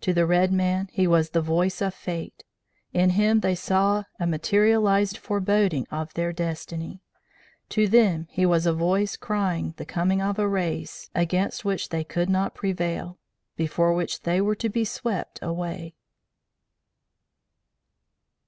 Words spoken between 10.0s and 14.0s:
of a race against which they could not prevail; before